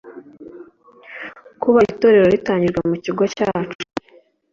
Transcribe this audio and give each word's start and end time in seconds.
kuba 1.61 1.79
Itorero 1.91 2.25
ritangijwe 2.33 2.79
mu 2.89 2.95
kigo 3.03 3.23
cyacu 3.35 3.79